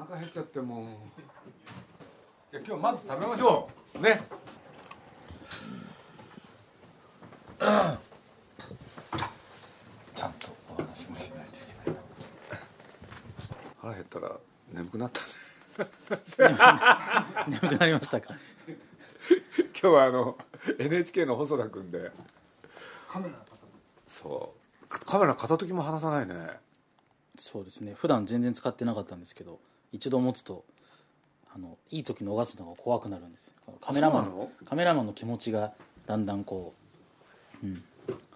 [0.00, 0.86] お腹減っちゃってもう。
[2.50, 4.02] じゃあ今日まず食べましょう。
[4.02, 4.22] ね。
[7.58, 12.00] ちゃんとお話もしないといけないな。
[13.82, 14.36] 腹減ったら
[14.72, 15.20] 眠くなった
[16.48, 16.56] ね。
[17.48, 18.32] 眠くなりましたか？
[19.28, 19.38] 今
[19.74, 20.38] 日はあの
[20.78, 22.10] NHK の細田君で。
[24.06, 24.86] そう。
[24.88, 26.58] カカメラ片時も離さないね。
[27.36, 27.92] そうですね。
[27.94, 29.60] 普段全然使ってなかったんですけど
[29.92, 30.64] 一度持つと
[31.54, 33.54] あのいい時逃すのが怖くなるんです。
[33.80, 35.72] カメラマンカメラマンの気持ちが
[36.06, 36.74] だんだんこ
[37.62, 37.82] う、うん、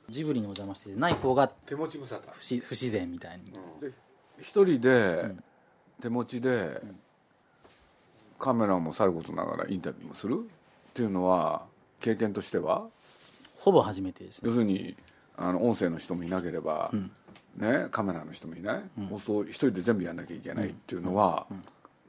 [0.08, 2.20] ジブリにお邪魔しててない方が手持ち無沙汰。
[2.30, 3.92] 不自不自然みたいに、で
[4.40, 5.32] 一人で
[6.02, 6.80] 手持ちで
[8.38, 10.40] カメラもさることながらインタビューもする？
[10.40, 11.62] っていうのは
[12.00, 12.86] 経験としては？
[13.54, 14.48] ほぼ初めてですね。
[14.48, 14.96] 要するに
[15.36, 16.90] あの音声の人もいなければ、
[17.56, 21.46] ね、カメラの人もいない、そうすると一人で全部やんなきゃいけないっていうのは、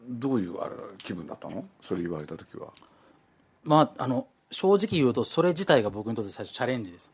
[0.08, 1.66] どういうあれ気分だったの？
[1.82, 2.74] それ言われた時は。
[3.64, 7.12] まああの正直言うとそれ自体が僕にとって最初チャレンジです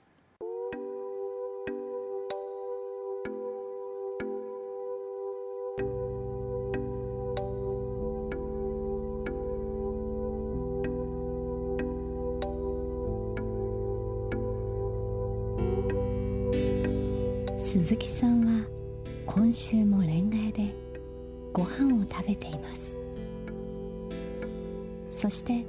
[25.22, 25.64] そして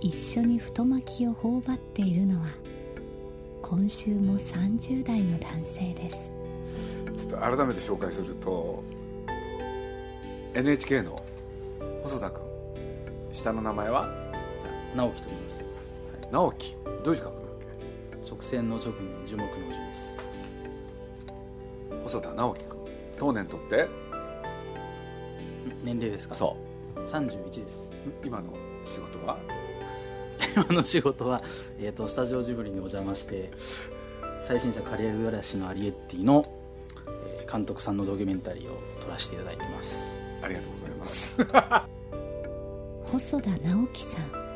[0.00, 2.46] 一緒に太巻きを頬張っているのは
[3.62, 6.32] 今週も30代の男性です。
[7.16, 8.84] ちょっと改めて紹介すると
[10.54, 11.20] NHK の
[12.04, 12.44] 細田君
[13.32, 14.08] 下の名前は？
[14.94, 15.64] 直樹と言います。
[16.30, 16.76] 直樹。
[17.02, 17.54] どういう字書くんだっ
[18.22, 19.54] 側線の直に樹木の樹
[19.88, 20.16] です。
[21.88, 22.78] け細田直樹君。
[23.18, 23.88] 当年とって？
[25.82, 26.36] 年齢ですか？
[26.36, 26.69] そう
[27.06, 27.90] 31です。
[28.24, 28.52] 今の
[28.84, 29.38] 仕事は？
[30.56, 31.42] 今の仕事は、
[31.78, 33.50] えー、とスタジオジブリにお邪魔して
[34.40, 36.46] 最新作「カリエル暮らしのアリエッティの」
[37.06, 40.20] えー監督さんのドキュメンタリーを撮らせていただいてます。
[40.40, 41.36] ありがとうございます。
[43.10, 44.50] 細田直樹さん。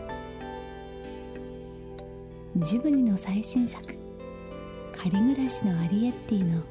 [2.56, 3.82] ジブリの最新作
[4.96, 6.62] 「仮暮らしのアリエッティ」の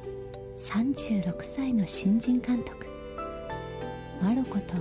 [0.56, 2.86] 36歳の新人監督。
[4.22, 4.74] マロコと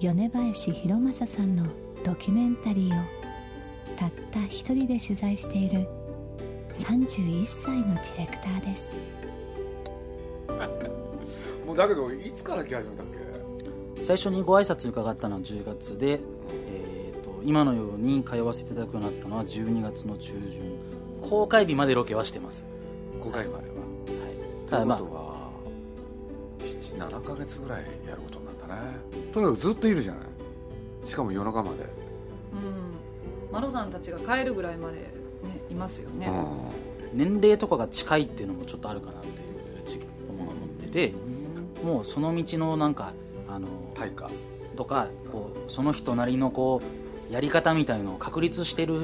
[0.00, 1.64] 米林弘正さんの
[2.04, 3.04] ドキュメンタリーを
[3.96, 5.86] たった一人で取材している
[6.70, 8.90] 31歳のディレクターです。
[11.66, 13.06] もうだけどいつから来始めたっ
[13.96, 14.04] け？
[14.04, 20.62] 最初にご挨拶伺ったのは10月で、えー、と今のように通わせていただくようになったのは12月の中旬。
[21.20, 22.64] 公開日までロケはしてます、
[23.22, 23.74] 5回までは？
[23.74, 25.50] はい、ただまあということは
[26.60, 28.82] 77か月ぐらいやることになったね。
[29.32, 31.08] とにかくずっといるじゃない。
[31.08, 31.84] しかも夜中まで、
[32.52, 33.52] うん。
[33.52, 36.28] マロさんたちが帰るぐらいまでねいますよね、
[37.12, 41.14] 年齢とかが近いっていうのもちょっとあるかなっていう自分は思ってて
[41.82, 43.12] もうその道のなんか
[43.48, 44.30] あの対価。
[44.76, 46.80] とかこうその人なりのこ
[47.30, 48.98] うやり方みたいのを確立してる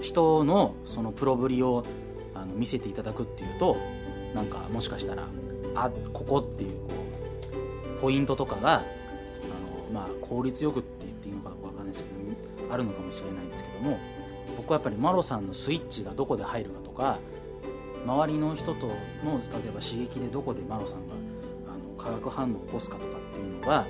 [0.00, 1.84] 人のそのプロぶりを
[2.32, 3.76] あの見せていただくっていうと
[4.34, 5.24] なんかもしかしたら
[5.74, 6.97] あここっていうこう
[8.00, 8.84] ポイントとかがあの、
[9.92, 12.18] まあ、効率よくって言っていいのかわかんないですけど
[12.70, 13.98] あるのかもしれないですけども
[14.56, 17.18] 僕はやっぱりマロさんのスイッチがどこで入るかとか
[18.04, 21.14] 周りの人との例えば刺激でどこでマロさんが
[21.68, 23.86] あの化学反応を起こすかとかっていうのが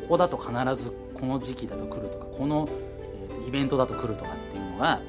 [0.00, 2.68] ここだと必ずこの時期だと来るとかこの、
[3.28, 5.00] えーとイベントだと来るとかっていうのが、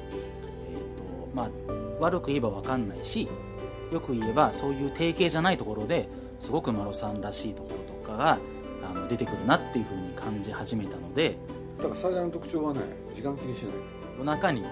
[0.68, 1.50] えーとまあ、
[2.00, 3.28] 悪く言えば分かんないし
[3.90, 6.08] よく言えばそういう定型じゃないところで
[6.38, 8.38] すごくマロさんらしいところかが
[8.88, 11.36] あの出てくるなっていうふうに感じ始めたので。
[11.78, 12.80] だから最大の特徴はね
[13.12, 13.72] 時間気にしない。
[14.18, 14.64] 夜中に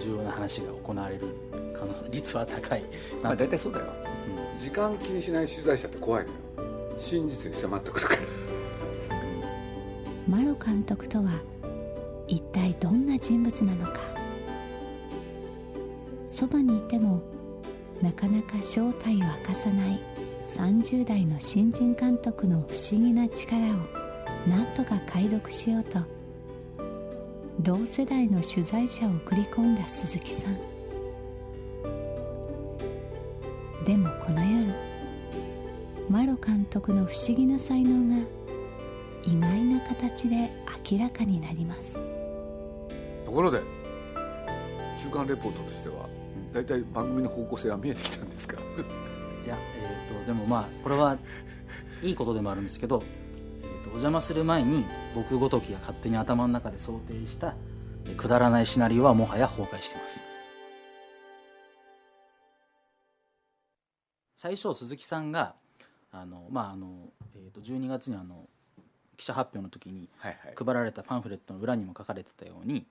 [0.00, 1.28] 重要な話が行われる
[1.72, 2.82] 可能率は高い
[3.22, 3.86] まあな大体そうだよ。
[4.58, 6.38] 時間気にしない取材者って怖いのよ。
[6.96, 8.20] 真実に迫ってくるから。
[10.28, 11.30] マロ監督とは
[12.26, 14.00] 一体どんな人物なのか。
[16.28, 17.22] そばにいても
[18.02, 20.00] なかなか正体を明かさない
[20.48, 23.60] 30代の新人監督の不思議な力を
[24.48, 25.98] 何とか解読しようと
[27.60, 30.58] 同世代の取材者を送り込んだ鈴木さん。
[33.86, 34.72] でもこの夜
[36.08, 38.22] マロ監督の不思議な才能が
[39.24, 40.50] 意外な形で
[40.90, 41.98] 明らかになります。
[43.24, 43.60] ところで
[45.02, 46.08] 中間レポートとしては
[46.52, 48.58] 大体番組の方向性は見えてきたんですか？
[49.44, 51.18] いやえっ、とでもまあこれは
[52.02, 53.02] いいことでもあるんですけど、
[53.62, 57.54] えー、とお邪魔する前に僕ごときが勝手に頭の中で想定した
[58.06, 60.20] えーくだらないシナリオはもはや崩壊しています。
[64.36, 65.54] 最初鈴木さんが
[66.12, 68.46] あのまああの、えー、と12月にあの
[69.16, 72.84] 記者発表の時に配られたパンフレットの裏にも書かれてたように、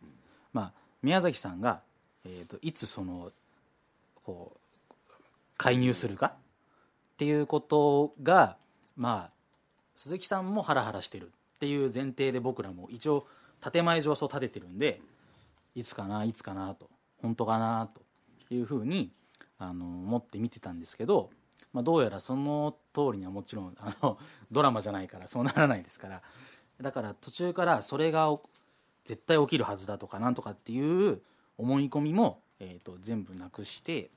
[0.52, 0.72] まあ、
[1.04, 1.82] 宮崎さんが、
[2.26, 3.32] えー、といつその
[4.24, 4.94] こう
[5.58, 6.34] 介入するか
[7.14, 8.58] っていうことが
[8.96, 9.34] まあ
[9.96, 13.28] 鈴木さんもハラハラしてるっていう前提で僕らも一応
[13.72, 15.00] 建前上そう立ててるんで
[15.76, 16.90] いつかないつかなと
[17.22, 19.12] 本当かなというふうに
[19.58, 21.30] あの思って見てたんですけど、
[21.72, 24.18] まあ、どうやらその通りにはもちろんあの
[24.52, 26.22] ドラマじゃないからそうならないですから
[26.82, 28.36] だから途中からそれが
[29.06, 31.22] 絶対起きるはずだとかなんとかっていう
[31.58, 34.10] 思い込みも、えー、と全部なくして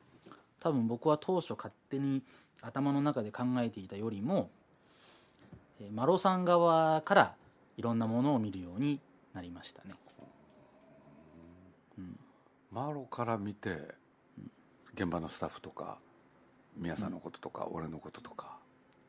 [0.67, 2.25] 多分僕は当初勝手に
[2.61, 4.51] 頭の中で考えていたよりも、
[5.81, 7.35] えーマロさん側から
[7.77, 8.99] いろんなものを見るように
[9.33, 9.95] なりましたね。
[12.73, 13.95] マロから見て
[14.95, 15.99] 現場のスタッフとか
[16.77, 18.59] 宮さんのこととか、俺のこととか。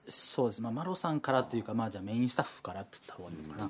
[0.08, 3.70] そうです、まあ、マロさんからというか、まあ、じゃあメインスタッフからって言った方がいいのかな、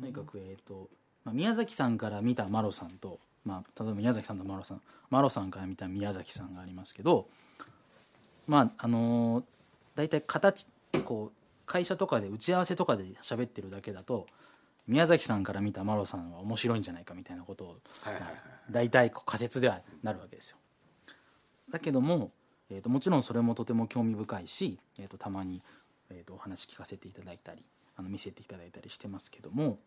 [0.00, 0.90] とにかく、えーと
[1.24, 4.80] まあ、宮崎さんから見たマロさんと、まあ、例えば宮崎さんとマロさん
[5.10, 7.28] マロさんから見た宮崎さんがありますけど
[8.46, 9.44] まああのー
[9.94, 10.66] 大体形
[11.04, 11.36] こう
[11.66, 14.26] 会社とかで打ち合わせとかで喋ってるだけだと
[14.86, 18.32] 宮崎さんから見たマロさんは面白いんじゃないかみたいなことを、はいはいはい
[18.70, 20.56] 大体こう仮説ではなるわけですよ。
[21.70, 22.30] だけども、
[22.70, 25.60] えー、ともちろんそれもとても興味深いし、えー、とたまに、
[26.08, 27.62] えー、とお話聞かせていただいたり
[27.94, 29.78] あの見せていただいたりしてますけども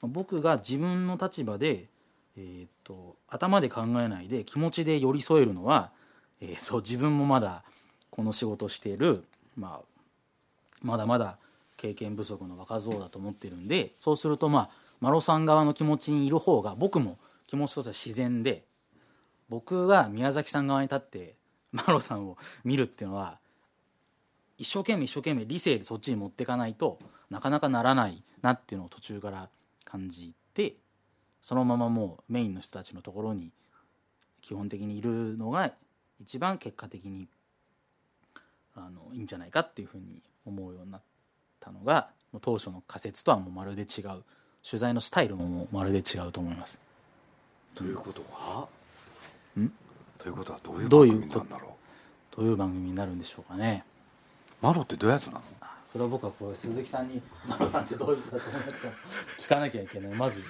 [0.00, 1.88] まあ僕が自分の立場で、
[2.36, 5.90] えー、と頭で考えないで気持ちで寄り添えるのは、
[6.40, 7.64] えーそう自分もまだ
[8.10, 9.24] この仕事している、
[9.56, 10.00] まあ、
[10.82, 11.38] まだまだ
[11.76, 18.64] 経験不足の若造だと思ってるんでそうするとまあマロさん側の気持ちにいる方が僕も気持ちとしては自然で
[19.48, 21.36] 僕が宮崎さん側に立って
[21.72, 23.38] マロさんを 見るっていうのは
[24.58, 26.98] 一生懸命一生懸命理性でそっちに持っていかないと
[27.30, 29.48] なかなかならないなっていうのを途中から
[29.84, 30.74] 感じて
[31.42, 33.50] そのままもうメインの人たちのところに
[34.40, 35.72] 基本的にいるのが
[36.20, 37.28] 一番結果的に
[38.76, 41.00] あのいいんじゃないかっていうふうに思うようになっ
[41.58, 44.22] たのがもう当初の仮説とはもうまるで違う。
[44.62, 46.78] 取材のスタイルももうまるで違うと思います。
[47.74, 48.68] ということは
[50.18, 51.76] ということはどういう番組なんだろ
[52.36, 53.84] どういう番組になるんでしょうかね。
[54.62, 55.42] うマロってどういうやつなの？
[55.92, 58.88] これは僕はこれ鈴木さんに「マロさんってどういう人だと思いますか?」
[59.42, 60.14] 聞かなきゃいけない。
[60.14, 60.42] まず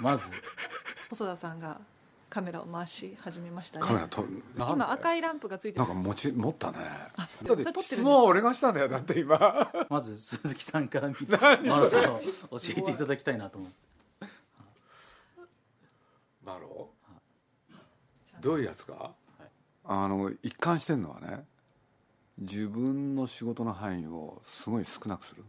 [0.00, 0.28] まず。
[1.08, 1.80] 細田さんが
[2.30, 3.86] カメラを回し始めましたね。
[3.86, 4.42] カメラとなんで
[4.74, 6.78] 今赤いランプがついてるなんか持ち持ったね。
[7.44, 9.70] だって質問は俺がしたんだよだって今。
[9.88, 13.76] まず鈴木さんから見てマロさんを教えていただきたいなと思って
[16.44, 16.90] マロ
[18.40, 18.54] ど。
[18.54, 19.14] ういうやつか、
[19.84, 21.46] あの一貫してるのはね
[22.42, 25.44] 自分の仕事の範囲をすごい少なくする。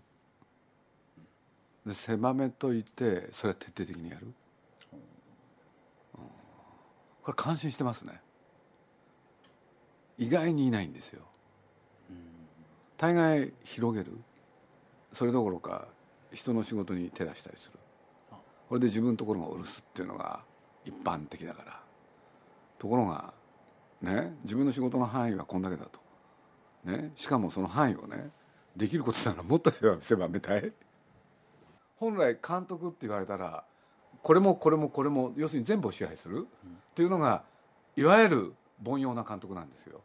[1.86, 4.34] で狭めといてそれは徹底的にやる、うん。
[7.24, 8.22] これ感心してますね。
[10.18, 11.24] 意外にいないんですよ。
[12.98, 14.18] 大概広げる。
[15.12, 15.88] それどころか
[16.32, 17.80] 人の仕事に手出したりする。
[18.70, 20.42] これで自分のところがお留守っていうのが
[20.86, 21.80] 一般的だから。
[22.78, 23.34] ところが
[24.02, 26.00] ね自分の仕事の範囲はこんだけだと、
[26.84, 28.30] ね、しかもその範囲をね
[28.76, 30.72] できることならもっと狭めたい。
[31.98, 33.64] 本来監督って言われたら
[34.22, 36.48] これもこれもこれも要するに全部を支配する。
[36.92, 37.44] っていうのが
[37.96, 38.54] いわゆる
[38.86, 40.02] 凡庸な監督なんですよ、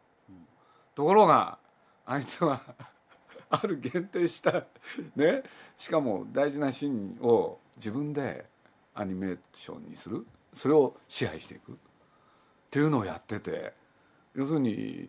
[0.94, 1.58] ところが
[2.06, 2.60] あいつは
[3.50, 4.64] ある限定した
[5.16, 5.42] ね。
[5.76, 8.46] しかも大事なシーンを自分で
[8.94, 10.26] アニメーションにする。
[10.52, 11.72] それを支配していく。
[11.72, 11.74] っ
[12.70, 13.72] ていうのをやってて
[14.34, 15.08] 要するに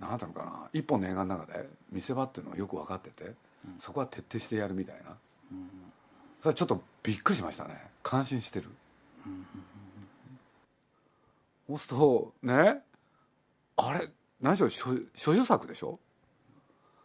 [0.00, 0.68] 何ていうのかな？
[0.72, 3.32] 一本の映画の中で見せ場っていうのをよく分かってて、
[3.78, 5.16] そこは徹底してやるみたいな、
[6.40, 7.80] それはちょっとびっくりしましたね。
[8.02, 8.68] 感心してる。
[11.68, 12.80] そうするとね。
[13.76, 14.08] あれ？
[14.40, 15.98] 何しろ所所有作でしょ？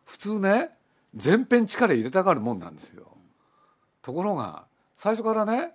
[0.05, 0.69] 普通ね
[1.15, 3.07] 全編力入れたがるもんなんですよ。
[4.01, 4.65] ところが
[4.97, 5.71] 最初からね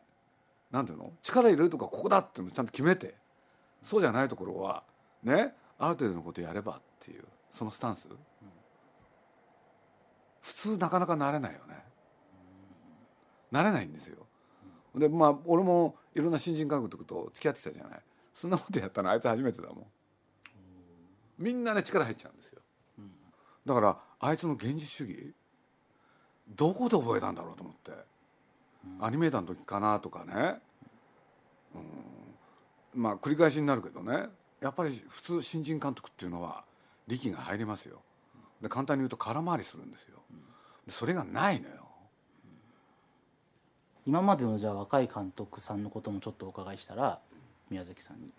[0.70, 1.12] なんていうの？
[1.22, 3.14] 力入れるとかここだっていうのをちゃんと決めて
[3.82, 4.82] そうじゃないところは
[5.22, 8.08] ねある程度のことやればっていうそのスタンス、
[10.40, 11.84] 普通なかなかなれないよね、
[13.50, 14.26] なれないんですよ。
[14.96, 18.00] でまあ俺もいろんな新人監督と付き合ってきたじゃない。
[18.32, 19.10] そんなことやったの？
[19.10, 19.84] あいつ初めてだもん。
[21.38, 22.60] みんなね力入っちゃうんですよ。
[23.66, 25.34] だからあいつの現実主義
[26.48, 27.92] どこで覚えたんだろうと思って。
[29.00, 30.60] アニメーターの時かなとかね。
[31.74, 33.02] うん。
[33.02, 34.26] まあ繰り返しになるけどね。
[34.60, 36.64] やっぱり普通新人監督っていうのは
[37.06, 38.00] 力が入りますよ。
[38.60, 40.18] で簡単に言うと空回りするんですよ。
[40.86, 41.88] でそれがないのよ。
[44.06, 47.20] 今までのじゃあ若い監督さんのこともちょっとお伺いしたら
[47.70, 48.30] 宮崎さんに。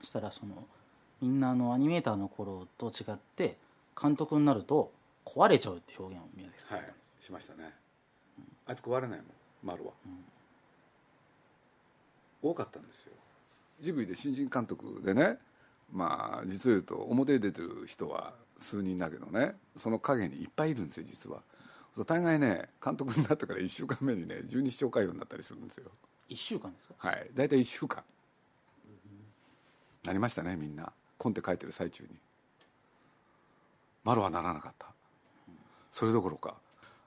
[0.00, 0.66] そしたらその
[1.20, 3.56] みんなあのアニメーターの頃と違って
[4.00, 4.92] 監督になると
[5.24, 7.72] 壊れちゃうって表現を宮崎さんはいしましたね。
[8.66, 9.26] あいつ壊れないもん
[9.62, 9.92] 丸は、
[12.42, 13.12] 多かったんですよ。
[13.80, 15.38] ジブリで新人監督でね
[15.92, 21.42] まあ実を言うと表に出てる人は数人だけどねその陰にいっぱいいるんですよ実は。
[22.06, 25.90] 大概ね監督になってから1週間目にね十二指腸潰瘍になったりするんですよ。
[26.30, 26.94] 1週間ですか？
[26.96, 27.30] はい。
[27.34, 28.02] 大体1週間。
[30.04, 30.90] なりましたねみんな。
[31.18, 32.08] コンテ書いてる最中に。
[34.04, 34.88] マロはならなかった。
[35.90, 36.56] それどころか。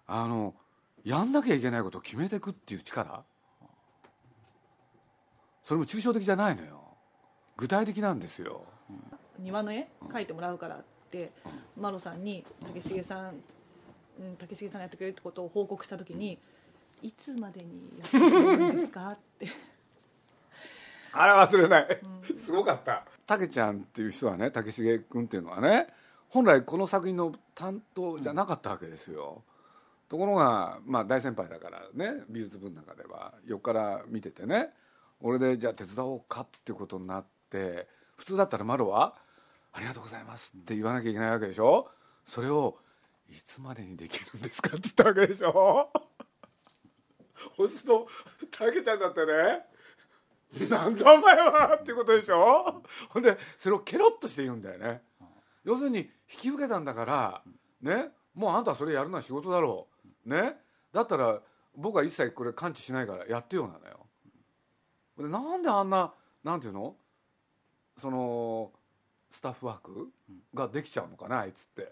[0.08, 0.54] あの
[1.04, 3.24] やんなきゃいけないことを決めていくっていう力。
[5.64, 6.84] それも抽象的じゃないのよ。
[7.58, 8.66] 具体的なんですよ
[9.40, 11.32] 庭の絵描いてもらうからって
[11.78, 13.42] マロさんに竹重さん
[14.20, 16.38] うん竹重さんがやってくれるってことを報告した時に
[17.02, 19.48] 「いつまでにやってくれるんですか?」って。
[21.18, 22.02] あれ忘れない、
[22.36, 23.06] すごかった。
[23.26, 25.88] たけちゃんっていう人はね竹重君っていうのはね
[26.28, 29.44] 本来この作品の担当じゃなかったわけですよ、
[30.10, 34.70] ところがまあ大先輩だからね美術部の中では横から見ててね
[35.22, 39.16] 俺でじゃあ手伝おうかってことになって普通だったらマロは
[39.74, 41.90] 「ありがとうございます」って言わなきゃいけないわけでしょ
[42.24, 42.80] それを
[43.30, 45.92] 「いつまでにできるんですか?」って言ったわけでしょ？
[47.58, 48.08] そうすと
[48.50, 49.66] たけちゃんだってね
[50.70, 51.76] なんだお前は？
[51.76, 52.82] ってことでしょ？
[53.10, 55.04] ほんでそれをケロッとして言うんだよね。
[55.64, 57.42] 要するに引き受けたんだから
[57.82, 59.88] ねもうあんたはそれやるのは仕事だろ
[60.26, 60.30] う。
[60.30, 60.58] ね
[60.94, 61.42] だったら
[61.76, 64.08] 僕は一切これ感知しないからやってよなのよ。
[65.18, 66.96] でなんであんななんていうの？
[67.98, 68.72] その
[69.32, 70.10] スタッフワーク
[70.54, 71.92] ができちゃうのかなあいつって。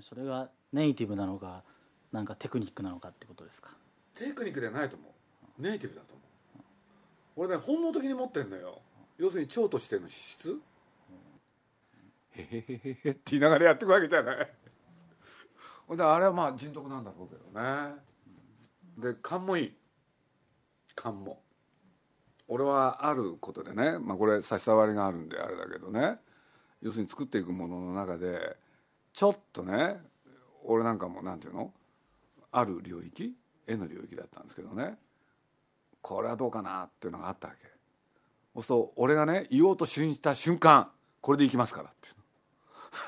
[0.00, 1.62] それがネイティブなのか
[2.10, 3.70] なんかテクニックなのかってことですか？
[4.14, 5.08] テクニックではないと思
[5.58, 5.62] う。
[5.62, 7.48] ネイティブだと思う。
[7.48, 8.80] 俺ね本能的に持ってんのよ。
[9.18, 10.58] 要するに蝶としての資質？
[12.32, 14.50] へへへへへって言いながらやっていくわけじゃない。
[15.86, 17.94] ほんであれはまあ人徳なんだろうけどね。
[18.98, 19.72] で勘もいい。
[20.96, 21.40] 勘も
[22.48, 26.18] 俺はあることでね、まあ、これ差し障りがあるんであれだけどね
[26.82, 28.56] 要するに作っていくものの中で
[29.12, 29.96] ちょっとね
[30.64, 31.72] 俺なんかもなんていうの
[32.52, 33.34] ある領域
[33.66, 34.96] 絵の領域だったんですけどね
[36.02, 37.66] これはどうかなっていうのがあったわけ。
[38.54, 40.90] そうすると俺がね言おうと信じた瞬間
[41.22, 42.14] これでいきますからっていう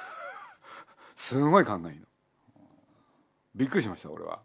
[1.14, 2.06] すごい考えいいの。
[3.54, 4.40] びっくりしました俺は。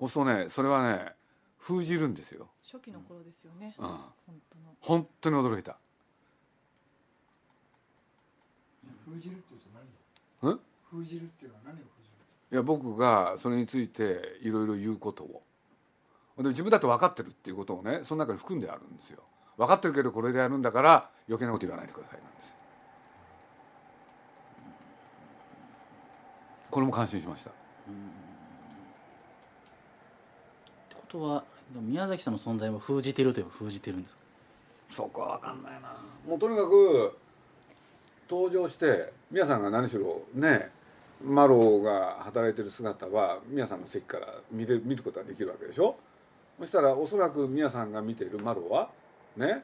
[0.00, 1.12] そうするとねそれはね
[1.58, 2.48] 封じるんですよ。
[2.64, 3.86] 初期の頃ですよね、うん。
[3.86, 4.74] 本当の。
[4.80, 5.76] 本当に驚いた。
[9.04, 9.66] 封じるっていうと
[10.42, 10.50] 何？
[10.50, 10.60] をうん？
[10.90, 12.52] 封じるっていうのは何を封じる？
[12.52, 15.42] いや僕がそれについていろいろ言うことを。
[16.38, 19.18] で自分だって分かってるっていうことをねその中に含んであるんですよ。
[19.58, 22.54] 分かってるけどこれでやるんだから余計なこと言わないでくださいなんですよ。
[26.70, 27.50] これも感心しました。
[27.50, 27.92] ってこ
[31.10, 34.22] とは宮崎さんの存在も封じてるといえば封じてるんですか？
[34.88, 35.94] そこは分かんないな。
[36.26, 37.18] もうとにかく
[38.28, 40.70] 登場して皆さんが何しろね
[41.24, 45.96] マロが働いてる姿は皆さんの席から見れ見ることができるわけでしょ？
[46.58, 48.90] そしたらおそらく皆さんが見ているマロは
[49.36, 49.62] ね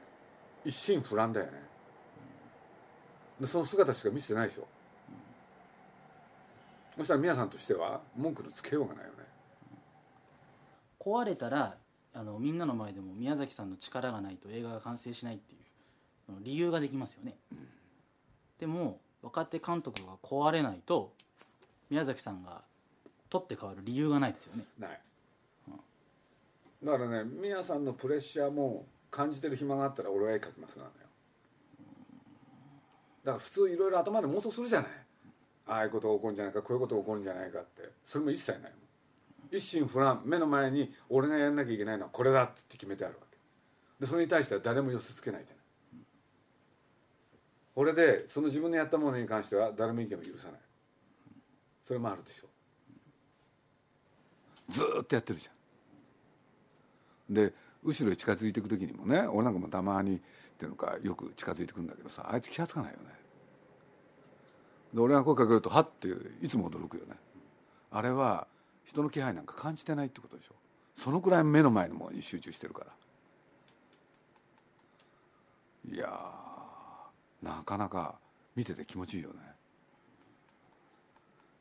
[0.65, 1.53] 一心不乱だよね。
[3.41, 4.67] でその姿しか見せてないでしょ？
[6.97, 9.26] そしたら皆さんとしては文句のつけようがないよね。
[11.07, 11.77] 壊れたら
[12.13, 17.37] あのみんなの前でも宮崎さんの力がないと映画が完成しないっていう理由ができますよね、
[18.59, 21.13] でも若手監督が壊れないと
[21.89, 22.63] 宮崎さんが
[23.31, 24.65] 取って変わる理由がないですよね。
[24.79, 25.01] ない。
[26.83, 30.95] だからね宮さんのプレッシャーも感じてる暇があったら俺は絵描きますなのよ。
[33.25, 34.91] だから普通いろいろ頭で妄想するじゃない。
[35.69, 37.89] ああいうことが起こるんじゃないかこういうことが起こるんじゃないかって。
[38.05, 38.73] それも一切ないもん
[39.51, 43.37] 一心不乱目の前に俺がやんなきゃいけないのはこれだって決めてあるわけ。
[44.01, 45.65] でそれに対しては誰も寄せつけないじゃない。
[47.75, 50.61] 俺でその自分のやったものに関しては誰も意見を許さない。
[51.85, 52.49] それもあるでしょ。
[54.69, 57.35] ずっとやってるじゃん。
[57.35, 60.21] で後ろへ近づいていく時にもね俺なんかもたまにっ
[60.59, 63.11] ていうのかよく近づいてくんだけどさあいつ気が付かないよね。
[64.95, 66.09] で俺が声かけるとはって
[66.41, 67.15] いつも驚くよね。
[67.91, 68.47] あれは
[68.87, 70.55] 人の気配なんか感じてないってことでしょ。
[70.95, 72.93] そのくらい目の前のものに集中してるから。
[75.93, 76.09] いや
[77.43, 78.19] なかなか
[78.57, 79.37] 見てて気持ちいいよね。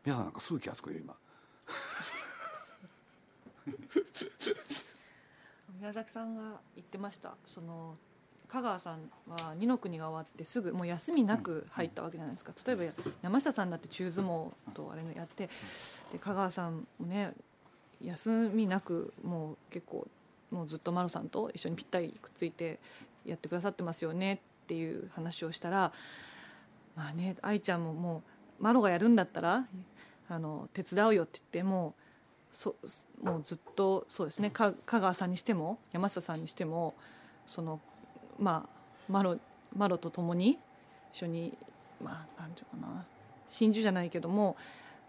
[0.05, 1.15] 皆さんなんかすぐ気が付くよ今。
[5.79, 7.36] 宮崎さんが言ってました。
[7.46, 7.98] その
[8.55, 12.53] 香川さんは二の国が終わってすぐもう休みなく入ったわけじゃないですか。
[12.65, 15.50] 例えば山下さんだって中相撲とあれのやって
[16.13, 17.33] で香川さんもね
[18.01, 20.07] 休みなくもう結構
[20.51, 22.79] もうずっと丸さんと一緒にぴったりくっついて
[23.25, 25.91] やってくださってますよねっていう話をしたら
[26.95, 28.24] まあね愛ちゃんもも
[28.62, 29.65] うマロがやるんだったら
[30.29, 32.77] あの手伝うよって言ってもうそ
[33.21, 36.95] もうずっとそうですねか香川さんにしても山下さんにしても
[37.45, 37.81] その
[38.39, 39.38] まあマロ
[39.75, 40.58] マロと共に
[41.13, 41.58] 一緒に
[42.01, 43.05] まあなんていうかな
[43.50, 44.55] 真珠じゃないけども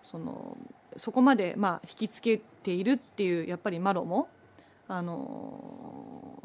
[0.02, 0.56] その
[0.96, 4.28] そこまでまあ引きつけているっていうやっぱりマロも
[4.88, 6.42] あの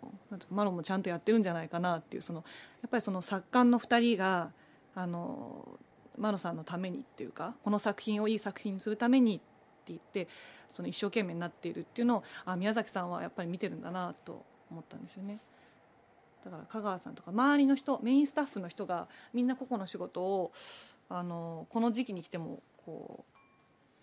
[0.49, 2.43] マロもちゃんとやってるんじゃないかなっていうその
[2.82, 4.51] やっぱりその作家の2人が
[4.95, 5.67] あの
[6.17, 9.43] マロさんのためにっていうかこの作品をいい作品にするためにって
[9.89, 10.27] 言って
[10.71, 15.39] その一生懸命になっているっていうのをあ宮崎さんはやっぱり見てるんだなと思ったんですよね。
[16.43, 20.51] だから香川さんとか周りの人メインスタッフの人がみんな個々の仕事を
[21.10, 23.25] あのこの時期に来てもこ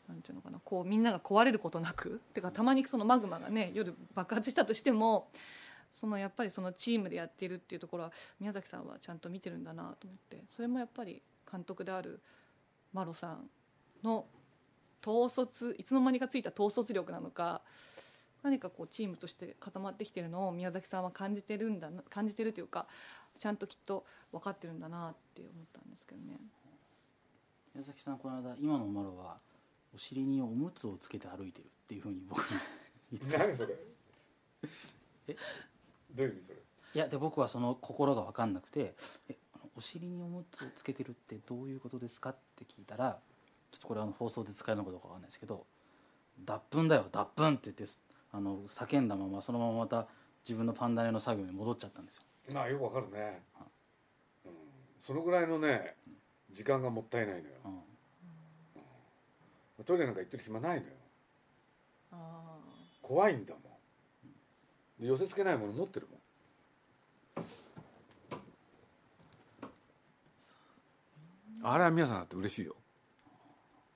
[0.08, 5.28] うなんていうのかなこうみんなが壊れることなくてかたまにそのマグマがね夜爆発したとしても
[5.92, 12.20] そのやっぱりそのチームでやってるっていうところは宮崎さんはちゃんと見てるんだなと思ってそれもやっぱり監督である
[12.92, 13.50] マロさん
[14.02, 14.26] の
[15.06, 17.62] 統率いつの間にかついた統率力なのか
[18.42, 22.86] 何かこうチームとして固まってきてるのを宮崎さんは感じてるんだな感じてるというか
[23.38, 26.38] ちゃんときっと分かってるんだなって思ったんですけどね。
[27.74, 29.38] 宮崎さんこの間今のマロは
[29.94, 32.58] お尻におむつをつけて歩いてるっていうふうに僕に
[33.12, 33.74] 言って何それ？
[35.28, 35.36] え？
[36.14, 36.58] どういう意味それ？
[36.94, 38.94] いやで僕はその心が分かんなくて
[39.28, 39.36] 「え
[39.76, 43.18] お尻におむつをつけてるってどういうことですか?」って聞いたら
[43.70, 45.66] ちょっとこれはあの放送で使えるのかどうか分かんないですけど
[46.44, 47.84] 「脱粉だよ脱粉」って言って
[48.38, 50.06] あの叫んだままそのまままた
[50.44, 52.22] 自分のパンダネの作業に戻っちゃったんですよ。
[52.54, 53.42] まあよくわかるね、
[54.46, 54.52] うん、
[54.96, 55.96] そのぐらいのね
[56.52, 57.54] 時間がもったいないのよ、
[59.78, 59.84] うん。
[59.84, 60.92] トイレなんか行ってる暇ないのよ。
[62.12, 62.58] あ
[63.02, 63.62] 怖いんだもん。
[65.02, 66.18] で寄せ付けないもの持ってるもん。
[71.64, 72.76] あれは皆さんだって嬉しいよ、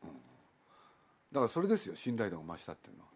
[0.03, 0.15] うん、だ
[1.35, 1.95] からそれですよ。
[1.95, 3.09] 信頼度が増したっていうのは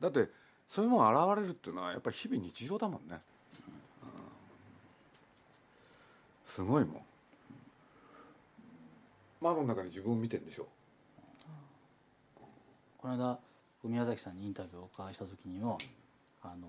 [0.00, 0.28] だって
[0.66, 3.20] そういうもの現れるっていうのはやっぱり日々日常だもんね、
[4.02, 4.10] うん。
[6.44, 7.02] すごいもん。
[9.40, 10.66] 窓の中に自分を見てんでしょ。
[12.98, 13.38] この間
[13.84, 15.78] 宮崎さんにインタビューをお伺いした時にも
[16.42, 16.66] 「あの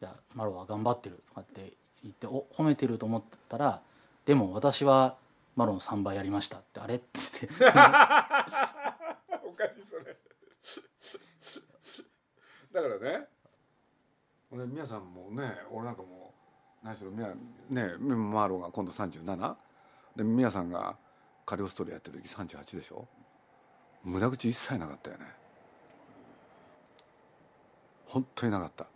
[0.00, 3.82] いやマロは頑張ってる」とかって言ってお褒めてると思ったら
[4.24, 5.16] 「でも私は
[5.56, 7.64] マロの3倍やりました」ってあれって言って
[9.44, 10.16] おかしいそれ
[12.76, 13.26] だからね。
[14.50, 16.34] 俺皆さんもね俺なんかも
[16.82, 17.28] う何しろみや
[17.70, 19.54] ねマーロが今度37
[20.14, 20.96] で宮さんが
[21.46, 23.08] カリオストロやってる時38でしょ。
[24.04, 25.24] 無駄口一切なかったよね。
[28.06, 28.86] 本当になかった。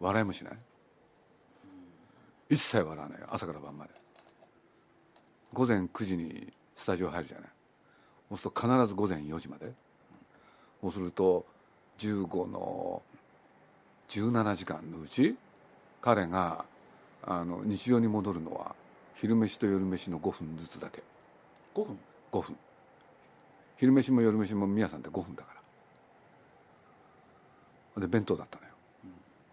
[0.00, 0.58] 笑いもしない。
[2.48, 3.90] 一切笑わない朝から晩まで。
[5.52, 7.48] 午前9時にスタジオ入るじゃない。
[8.28, 9.72] そうすると必ず午前4時まで。
[10.80, 11.46] そうすると
[11.98, 13.02] 15の
[14.08, 15.36] 17時間のうち
[16.00, 16.64] 彼が
[17.22, 18.74] あの日常に戻るのは
[19.14, 21.02] 昼飯と夜飯の5分ずつだけ。
[21.74, 21.98] 5分
[22.32, 22.56] ？5分。
[23.78, 25.48] 昼飯も夜飯も宮さんって5分だか
[27.96, 28.02] ら。
[28.02, 28.72] で弁当だったのよ、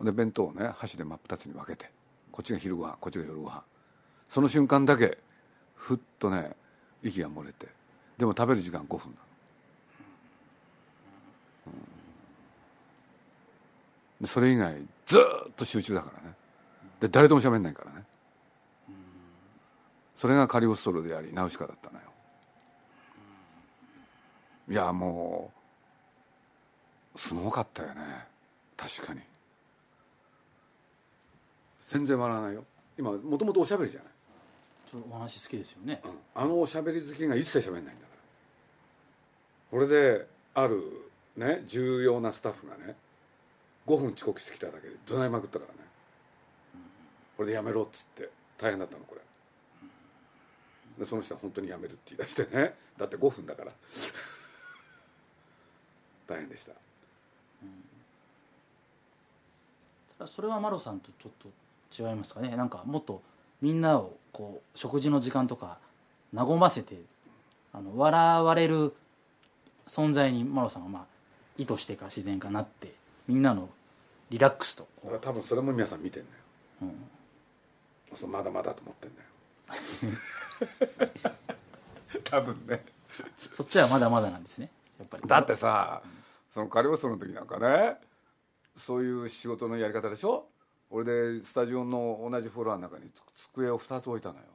[0.01, 1.89] で弁当をね箸で真っ二つに分けて
[2.29, 3.63] こっちが昼ご飯こっちが夜ご飯。
[4.27, 5.17] その瞬間だけ
[5.75, 6.51] ふっとね
[7.01, 7.67] 息が漏れて
[8.17, 9.13] でも食べる時間5分なの
[14.12, 16.35] でそれ以外ずーっと集中だからね。
[16.99, 18.03] で誰とも喋んないからね。
[20.15, 22.05] それがカリオストロでありナウシカだったのよ。
[24.69, 25.51] いやも
[27.15, 28.01] うすごかったよね。
[28.77, 29.21] 確かに。
[31.87, 32.63] 全然笑わないよ。
[32.97, 34.09] 今もともとおしゃべりじゃない。
[34.85, 36.01] ちょっとお話好きですよね、
[36.35, 38.11] あのおしゃべり好きが一切しゃべんないんだか
[39.71, 39.79] ら。
[39.79, 40.83] これである
[41.35, 42.95] ね重要なスタッフがね
[43.87, 45.79] 5分遅刻してきただけで怒鳴りまくったからね。
[46.75, 46.81] うん
[47.35, 49.21] これでやめろっつって大変だったのこれ。
[50.99, 52.75] でその人は本当にやめるって言い出してね。
[52.97, 53.71] だって5分だから。
[56.27, 56.73] 大変でした。
[60.21, 60.27] うん。
[60.27, 61.49] それはマロさんとちょっと
[62.03, 62.55] 違いますかね。
[62.55, 63.21] なんかもっと
[63.61, 65.79] みんなをこう食事の時間とか
[66.33, 66.97] 和ませて
[67.71, 68.93] あの笑われる
[69.87, 71.05] 存在にマロさんがまあ
[71.57, 72.91] 意図してか自然かなって
[73.27, 73.69] みんなの
[74.29, 74.87] リラックスと。
[75.21, 76.37] 多分それも皆さん見てんだよ、
[76.81, 78.15] うん。
[78.15, 79.27] そうまだまだと思ってんだよ。
[82.23, 82.85] 多分ね。
[83.49, 84.69] うそっちはまだまだなんですね。
[84.99, 85.23] やっぱり。
[85.27, 86.01] だってさ
[86.49, 87.97] そのカリオストロの時なんかね
[88.75, 90.47] そういう仕事のやり方でしょ？
[90.89, 94.45] 俺でスタジオの同じフロアの中につ机を2つ置いたのよ。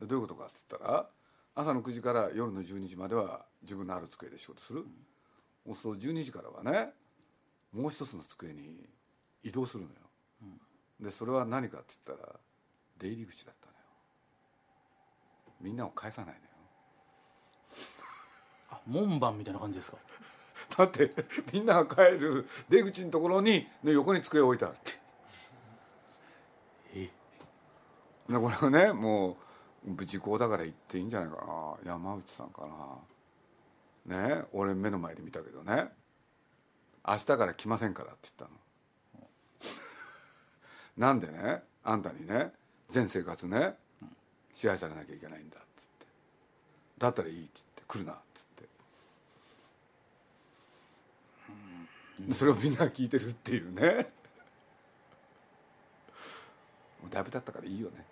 [0.00, 1.06] でどういうことかっつったら
[1.54, 4.84] 朝の9時から夜の12時までは自分のある机で仕事する、
[5.66, 6.92] そうすると12時からはね
[7.72, 8.88] もう一つの机に
[9.42, 9.96] 移動するのよ、
[11.00, 12.18] でそれは何かっつったら
[12.98, 13.78] 出入り口だったのよ。
[15.60, 16.46] みんなを返さないのよ。
[18.70, 19.98] あ門番みたいな感じですか？
[20.76, 21.12] だって
[21.52, 24.76] みんなが帰る出口のところにの横に机を置いてある
[26.94, 27.04] え？
[27.06, 29.36] でこれはねも
[29.86, 31.78] う時効だから言っていいんじゃないかな。
[31.84, 32.66] 山内さんか
[34.06, 34.26] な。
[34.36, 35.92] ね俺目の前で見たけどね
[37.06, 38.60] 明日から来ませんからって言ったの。
[41.08, 41.62] なんでね？
[41.82, 42.52] あんたにね
[42.88, 43.74] 全生活ね
[44.52, 46.06] 支配されなきゃいけないんだっつって。
[46.98, 48.44] だったらいいっつって来るなっつっ
[52.28, 52.34] て。
[52.34, 54.12] それをみんなが聞いてるっていうね。
[57.00, 58.04] もうだいぶ経ったからいいよね。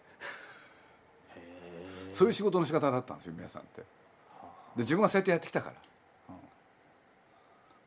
[2.11, 3.83] そういう仕事の仕方だったんですよ皆さんって。
[3.83, 3.87] で
[4.79, 5.77] 自分がそうやってやってきたから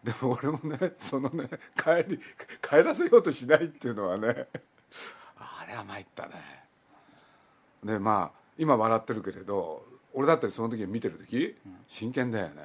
[0.03, 2.19] でも俺もね そのね帰り
[2.61, 4.47] 帰らせようとしないっていうのはね
[5.37, 6.33] あれは参ったね。
[7.83, 12.63] でまあ今笑ってるけれど俺だってその時見てる時真剣だよね。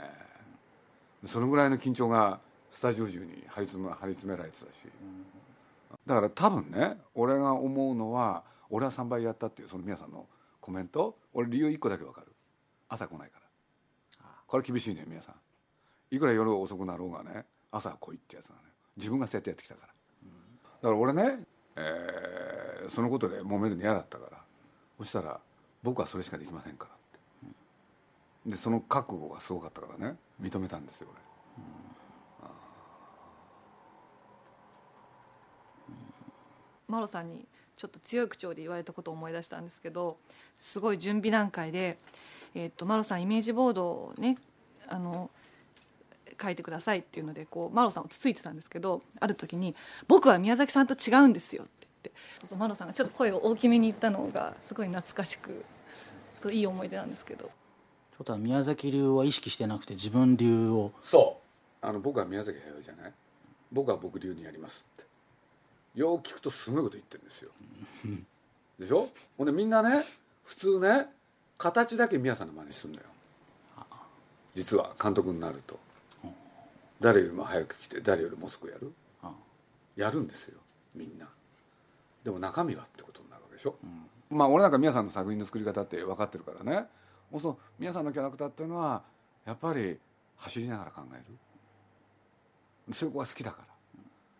[1.24, 4.86] そのぐらいの緊張がスタジオ中に張り詰め張り詰められてたし。
[6.06, 10.26] だから多分ね俺が思うのは俺は3倍やったっていうその皆さんの
[10.60, 12.32] コメント俺理由1個だけ分かる。
[12.88, 13.46] 朝来ないから。
[14.46, 15.34] これ厳しいね皆さん
[16.10, 19.88] いくら夜遅くなろうがね朝来いってやつなのよ自分がそうやってやってきたから。
[19.88, 19.92] だ
[20.82, 21.44] から俺ね、
[21.76, 24.38] えーそのことで揉めるの嫌だったから。
[24.98, 25.40] そしたら
[25.82, 27.52] 僕はそれしかできませんからっ
[28.44, 28.50] て。
[28.50, 30.16] でその覚悟がすごかったからね。
[30.40, 31.26] 認めたんですよ俺。
[36.88, 37.44] マロさんに
[37.76, 40.18] ちょっと強い口調で言われたことを思い出したんですけど
[40.58, 41.98] すごい準備段階で、
[42.54, 44.38] えー、とマロさんイメージボードをね
[44.86, 45.30] あの
[46.40, 49.74] 書いてくださいっていうのでこうマロさんをつついてたんですけどある時に
[50.08, 55.64] 「僕は宮崎さんと違うんですよ」って言ってそうそうマロさんがちょっと声を大きめに言ったのがすごい懐かしく
[56.40, 57.46] そういい思い出なんですけど。
[57.46, 61.38] ちょっとは宮崎流は意識してなくて自分流をそ
[61.82, 61.86] う。
[61.86, 63.12] あの僕は宮崎駿じゃない？
[63.70, 65.04] 僕は僕流にやりますって。
[66.00, 67.50] よう聞くとすごいこと言ってるんですよ。
[68.78, 69.08] でしょ？
[69.36, 70.02] ほんでみんなね
[70.44, 71.08] 普通ね
[71.58, 73.06] 形だけ宮さんの真似するんだよ。
[74.54, 75.78] 実は監督になると
[77.00, 78.92] 誰よりも早く来て誰よりも遅くやる？
[79.22, 79.32] あ
[79.96, 80.58] やるんですよ
[80.94, 81.28] みんな。
[82.24, 83.76] でも中身はってことになるわけでしょ、
[84.30, 86.86] まあ俺なんか宮さんの作品の作り方って分かってるからね。
[87.30, 89.02] もうその宮さんのキャラクターっていうのは
[89.44, 89.98] やっぱり
[90.36, 91.16] 走りながら考え
[92.88, 92.94] る。
[92.94, 93.58] そういう子が好きだか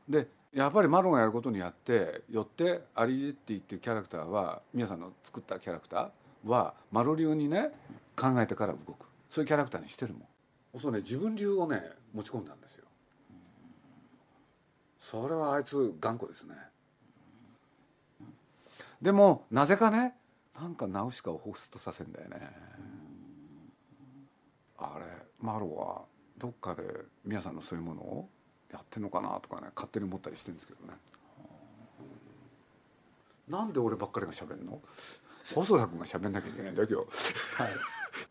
[0.09, 0.21] ら。
[0.21, 7.71] でやっぱりマロがやることによってよってアリエッティっていうキャラクターは宮さんの作ったキャラクターはマロ流にね
[8.17, 9.07] 考えてから動く。
[9.29, 10.23] そういうキャラクターにしてるもん
[10.79, 12.85] そうね自分流をね持ち込んだんですよ。
[14.99, 16.55] それはあいつ頑固ですね。
[19.01, 20.15] でもなぜかね
[20.59, 22.51] なんかナウシカを彷彿とさせんだよね。
[24.79, 25.07] あれ
[25.41, 26.03] マロは
[26.39, 26.83] どっかで
[27.25, 28.29] 宮さんのそういうものを
[28.73, 30.95] やってんのかなとかね勝手に思ったりしてるんですけどね、
[33.49, 34.81] なんで俺ばっかりが喋んの？
[35.55, 37.63] 細田君が喋んなきゃいけないんだよ今日。
[37.63, 37.73] はい。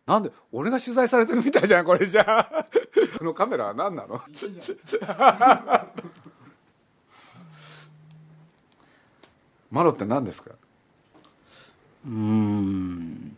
[0.06, 2.40] なんで俺が取材されてるみたいじゃんこれじゃ。
[2.40, 2.66] あ
[3.18, 4.22] このカメラは何なの？
[9.72, 10.52] マロって何ですか？
[12.06, 13.38] うん。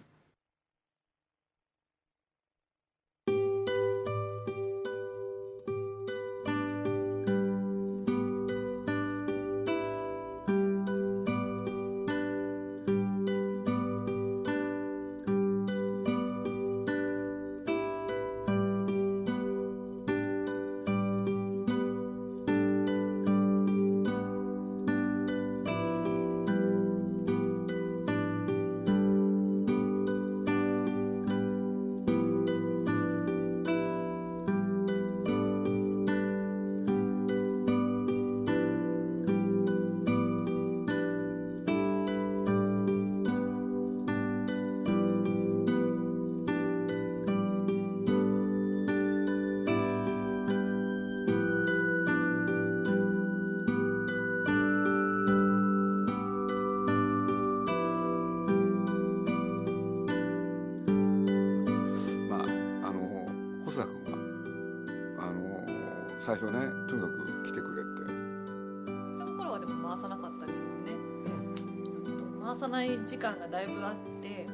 [72.87, 74.47] ない時間がだいぶあって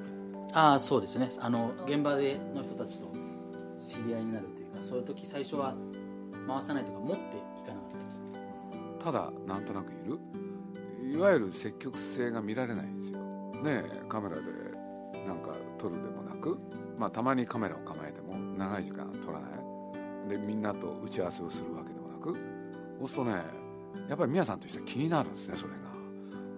[0.54, 1.30] ああそうですね。
[1.40, 3.12] あの現場での人たちと
[3.80, 5.74] 知り合いになるというかそういう時最初は
[6.48, 7.18] 回さないとか持ってい
[7.66, 7.98] かなかった。
[7.98, 8.20] です
[9.00, 10.20] ただなんとなくいる。
[11.12, 13.20] いわゆる積極性が見られないんですよ。
[13.64, 14.42] ねえカメラで
[15.28, 16.58] なんか撮るでもなく
[16.98, 20.30] まあたまにカメラを構えても長い時間撮らない。
[20.30, 22.38] でみんなと打ち合わせをするわけでもなく。
[23.00, 23.44] そうするとね
[24.08, 25.80] やっぱり宮さんとしては気になるんですねそれが。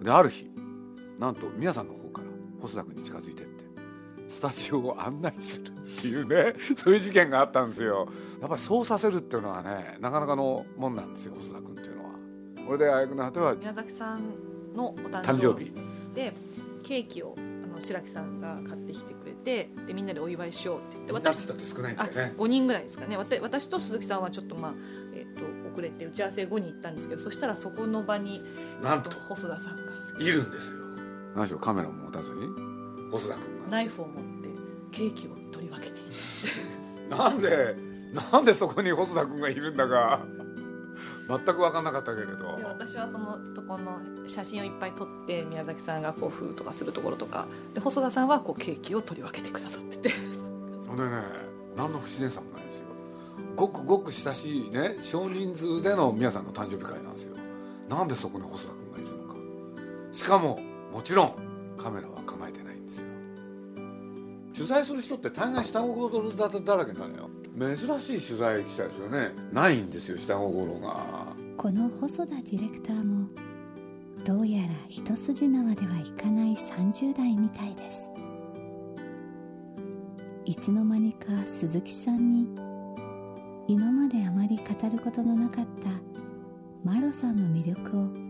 [0.02, 0.50] である日
[1.18, 2.26] なんと宮さんの方から
[2.60, 3.66] 細田君に近づいてって。
[4.28, 6.54] スタジオを案内するっていうね。
[6.76, 8.08] そういう事件があったんですよ。
[8.40, 12.10] やっぱりそうさせるっていうのはねなかなかのもんなんですよ細田君っていうのは。
[12.66, 14.20] これであやくの果ては宮崎さん
[14.74, 15.72] のお誕誕生日。
[16.14, 16.34] で
[16.82, 22.34] ケーキをあの白木さんが買ってきてくれてでみんなでお祝いしようって言ってみんなって少ないんだあよね。
[22.36, 23.16] 5人ぐらいですかね。
[23.16, 24.74] 私と鈴木さんはちょっとまあ、
[25.14, 28.42] えっと遅れて打ち合わせ後に行ったんですけどそしたらそこの場に
[28.82, 29.82] なんと細田さんが。
[30.18, 30.85] いるんですよ
[31.36, 32.48] 何しろカメラも持たずに？
[33.12, 34.48] 細田君ナイフを持って
[34.90, 36.02] ケーキを取り分けてい
[37.10, 37.76] たが なんで
[38.32, 40.20] なんでそこに細田君がいるんだか。
[41.28, 42.56] 全く分かんなかったけれど。
[42.56, 47.46] で私はそのとこの写真をいっぱい撮って宮崎さんがこうフーとかするところとか。
[47.74, 50.10] で細田さんはこうケーキを取り分けてくださってて。
[50.86, 51.10] ほんでね
[51.76, 52.86] 何の不自然さもないんですよ。
[53.56, 57.36] ごくごく親しいね少人数での宮さんの誕生日会なんですよ。
[57.88, 59.34] なんでそこに細田君がいるのか。
[60.12, 60.60] しかも
[60.96, 63.04] もちろんカメラは構えてないんですよ。
[64.54, 67.28] 取材する人って大概下心だだらけなのよ。
[67.58, 69.28] 珍しい取材記者ですよね。
[69.52, 71.36] ないんですよ下心が。
[71.58, 73.28] この細田ディレクターも
[74.24, 78.10] どうやら一筋縄ではいかない30代みたいです。
[80.46, 82.48] いつの間にか鈴木さんに
[83.68, 85.90] 今まであまり語ることのなかった
[86.90, 88.25] マロさんの魅力を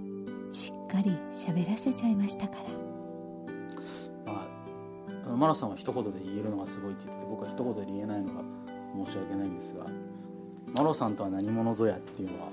[0.51, 2.57] しっかり喋らせちゃいましたか
[4.25, 4.33] ら。
[4.33, 4.49] ま
[5.33, 8.43] あマロさんは一言で言えるのがすごいって言ってて僕は一言で言えないのが
[9.05, 9.87] 申し訳ないんですが
[10.75, 12.49] マロさんとは何者ぞやっていうのは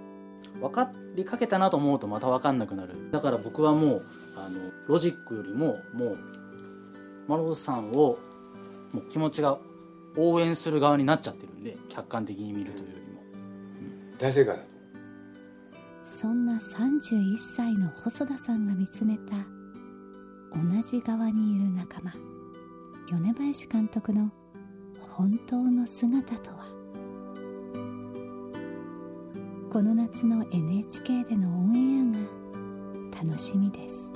[0.59, 3.11] 分かりかけたなと思うとまた分かんなくなる。
[3.11, 4.05] だから僕はもう
[4.37, 6.17] あのロジックよりももう
[7.27, 8.17] マロさんを
[8.91, 9.57] もう気持ちが
[10.17, 13.21] 応援する側になっちゃってるんで客観的に見るというよりも。
[14.19, 14.72] 大正解だと
[16.13, 19.33] そんな31歳の細田さんが見つめた
[20.53, 22.13] 同じ側にいる仲間
[23.07, 24.29] 米林監督の
[24.99, 26.57] 本当の姿とは？
[29.71, 32.13] この夏の NHK でのオン
[33.17, 34.11] エアが楽しみです。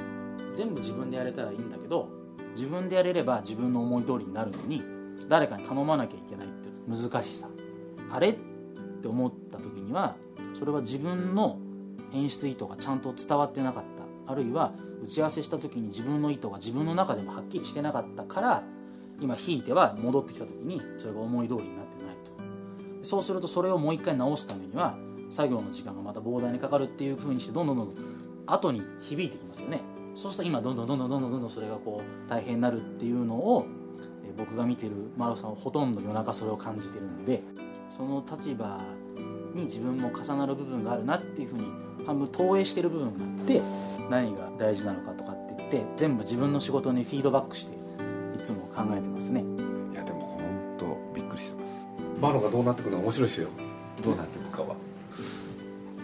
[0.54, 2.10] 全部自分でやれたらいいんだけど
[2.52, 4.84] 自分でやれれば自分の思い通りになるのに
[5.28, 7.50] 誰かに頼まなきゃいけないっていう難しさ。
[8.12, 8.30] あれ？
[8.30, 8.36] っ
[9.02, 10.16] て思った時には
[10.54, 11.60] それは自分の
[12.14, 14.32] 演出意図がちゃんと伝わってなかった。
[14.32, 18.64] あるいは打ち合わせした時に自分の意図が自分の中でもはっきりしてなかったから
[19.22, 22.32] 今引いては戻ってきた時にそれが思い通りになってないと。
[23.02, 24.98] そうするとそれをもう一回直すためには
[25.30, 28.06] 作業の時間がまた膨大にかかるっていう風にしてどんどんどんどん
[28.48, 29.82] 後に響いてきますよね。
[30.16, 33.66] そうすると今どんどんどんどんどんどんどんそれがこう大変になるっていうのを
[34.36, 37.44] 僕が見てるマロさんはほとんど夜中それを感じてるんで
[37.92, 38.80] その立場
[39.58, 41.66] に自分も重なる部分があるなっていうふうに
[42.06, 43.62] 半分投影してる部分があって
[44.10, 49.44] 何が大事なのかとかって言って全部自分の仕事にフィードバックしていつも考えてますね。
[49.92, 50.42] いやでも本
[50.78, 51.86] 当びっくりしてます。
[52.22, 53.50] マロがどうなってくるのが面白いですよ。
[54.04, 54.76] どうなっていくかは。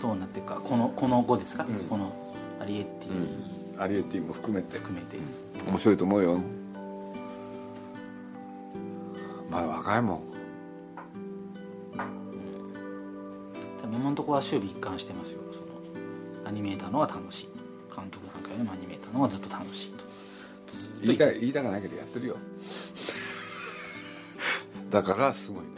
[0.02, 1.76] どうなっていくかこのこの後ですか、うん。
[1.88, 2.12] この
[2.60, 4.78] アリエッティアリエッティも含めて。
[4.78, 5.18] 含めて、
[5.66, 6.40] 面白いと思うよ。
[9.50, 10.33] まだ若いもん
[14.14, 15.42] のところは終備一貫してますよ。
[15.52, 15.66] その
[16.46, 17.50] アニメーターのが楽しい。
[17.94, 20.06] 監督なんかよりもアニメーターのがずっと楽しいと。
[20.68, 22.38] ずっと言いた言いたくないけどやってるよ。
[24.90, 25.76] だからすごいのよ。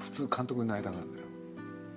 [0.00, 1.26] 普通監督になりたがるんだよ。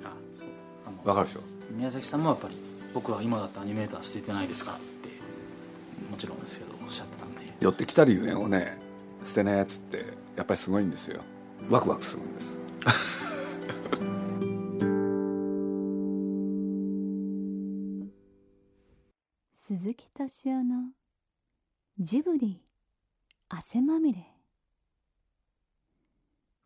[0.04, 0.48] あそう。
[0.86, 1.42] あのわかるでしょ？
[1.72, 2.56] 宮崎さんもやっぱり
[2.94, 5.10] 僕は今だってアニメーター捨ててないですからって
[6.12, 7.40] もちろんですけどおっしゃってたんで。
[7.60, 8.78] 寄ってきたりゆえんをね
[9.24, 11.22] 捨てないやつってやっぱりすごいんですよ。
[11.70, 12.58] ワクワクするんです
[20.30, 20.92] 鈴木敏夫の
[21.98, 22.62] ジブリ
[23.50, 24.28] 汗まみれ。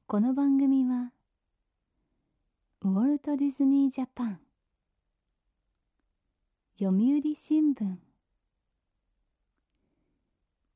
[0.05, 1.13] この番組は
[2.81, 4.39] ウォルト・ディズニー・ジャパン。
[6.77, 7.95] 読売新聞。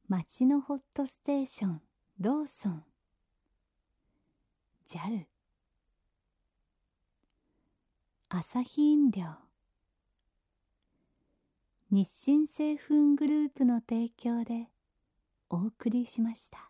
[0.07, 1.81] 町のホットステーション
[2.21, 2.83] ローソン。
[4.87, 5.25] JAL
[8.29, 9.46] 朝日飲料。
[11.89, 14.67] 日清製粉グループの提供で
[15.49, 16.69] お送りしました。